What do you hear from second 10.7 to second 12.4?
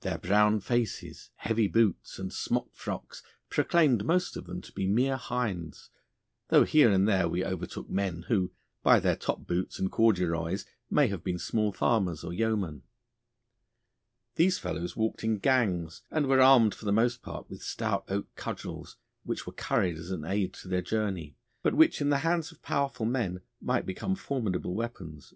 may have been small farmers or